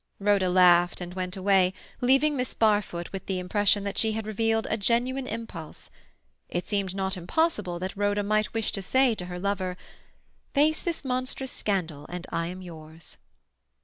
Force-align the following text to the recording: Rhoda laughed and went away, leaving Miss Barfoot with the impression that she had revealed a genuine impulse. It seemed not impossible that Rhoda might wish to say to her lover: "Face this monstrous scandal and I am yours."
Rhoda 0.17 0.49
laughed 0.49 0.99
and 0.99 1.13
went 1.13 1.37
away, 1.37 1.73
leaving 2.01 2.35
Miss 2.35 2.55
Barfoot 2.55 3.11
with 3.11 3.27
the 3.27 3.37
impression 3.37 3.83
that 3.83 3.99
she 3.99 4.13
had 4.13 4.25
revealed 4.25 4.65
a 4.71 4.75
genuine 4.75 5.27
impulse. 5.27 5.91
It 6.49 6.67
seemed 6.67 6.95
not 6.95 7.15
impossible 7.15 7.77
that 7.77 7.95
Rhoda 7.95 8.23
might 8.23 8.51
wish 8.51 8.71
to 8.71 8.81
say 8.81 9.13
to 9.13 9.25
her 9.27 9.37
lover: 9.37 9.77
"Face 10.55 10.81
this 10.81 11.05
monstrous 11.05 11.51
scandal 11.51 12.07
and 12.09 12.25
I 12.31 12.47
am 12.47 12.63
yours." 12.63 13.19